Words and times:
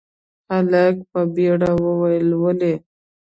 هلک 0.51 0.95
په 1.11 1.19
بيړه 1.35 1.71
وويل، 1.83 2.27
ولې؟ 2.41 2.73